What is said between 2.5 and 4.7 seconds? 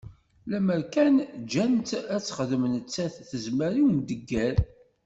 nettat tezmer i umdegger.